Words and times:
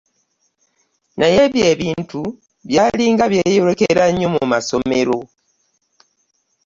Naye 1.19 1.37
ebyo 1.47 1.63
ebintu 1.73 2.21
byali 2.69 3.05
nga 3.13 3.25
byeyolekera 3.31 4.03
nnyo 4.09 4.27
mu 4.35 4.43
masomero. 4.51 5.17